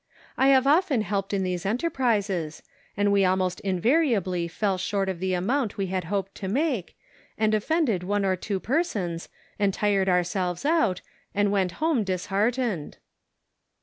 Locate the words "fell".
4.47-4.79